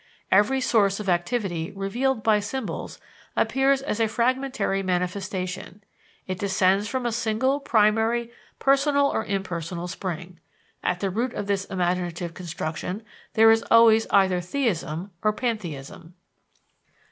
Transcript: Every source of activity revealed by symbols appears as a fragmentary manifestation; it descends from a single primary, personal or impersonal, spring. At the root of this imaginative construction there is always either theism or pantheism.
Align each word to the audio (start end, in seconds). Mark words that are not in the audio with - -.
Every 0.31 0.59
source 0.61 0.99
of 0.99 1.07
activity 1.09 1.71
revealed 1.75 2.23
by 2.23 2.39
symbols 2.39 2.99
appears 3.35 3.83
as 3.83 3.99
a 3.99 4.07
fragmentary 4.07 4.81
manifestation; 4.81 5.83
it 6.25 6.39
descends 6.39 6.87
from 6.87 7.05
a 7.05 7.11
single 7.11 7.59
primary, 7.59 8.31
personal 8.57 9.05
or 9.05 9.23
impersonal, 9.23 9.87
spring. 9.87 10.39
At 10.81 11.01
the 11.01 11.11
root 11.11 11.35
of 11.35 11.45
this 11.45 11.65
imaginative 11.65 12.33
construction 12.33 13.03
there 13.35 13.51
is 13.51 13.63
always 13.69 14.07
either 14.09 14.41
theism 14.41 15.11
or 15.21 15.33
pantheism. 15.33 16.15